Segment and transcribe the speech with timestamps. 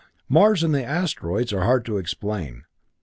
[0.27, 2.63] "Mars and the asteroids are hard to explain.